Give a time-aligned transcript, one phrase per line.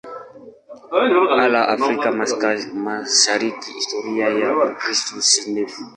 [1.43, 2.07] Ila Afrika
[2.83, 5.81] Mashariki historia ya Ukristo si ndefu.